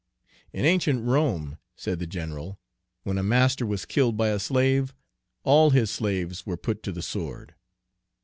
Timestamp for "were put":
6.43-6.81